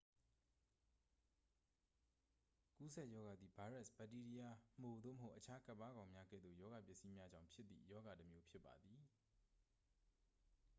[2.77, 9.01] ကူးစက်ရောဂါသည် ဗိုင်းရပ်စ် ဘက်တီးရီးယား မှို သို့မဟုတ် အခြား ကပ်ပါးကောင်းများ ကဲ့သို့ ရောဂါပစ္စည်းများကြောင့် ဖြစ်သည့် ရောဂါတစ်မျိုး ဖြစ်ပါသည်